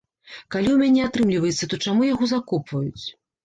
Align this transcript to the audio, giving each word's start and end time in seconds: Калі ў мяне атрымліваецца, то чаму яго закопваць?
Калі 0.55 0.69
ў 0.73 0.77
мяне 0.83 1.03
атрымліваецца, 1.09 1.69
то 1.75 1.81
чаму 1.87 2.11
яго 2.13 2.33
закопваць? 2.35 3.03